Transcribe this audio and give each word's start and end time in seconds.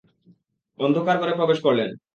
অন্ধকার 0.79 1.15
ঘরে 1.21 1.33
প্রবেশ 1.35 1.59
করলেন। 1.65 1.89